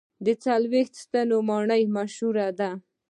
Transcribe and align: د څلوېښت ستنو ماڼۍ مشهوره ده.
د 0.25 0.27
څلوېښت 0.43 0.93
ستنو 1.03 1.37
ماڼۍ 1.49 1.83
مشهوره 1.95 2.47
ده. 2.59 2.69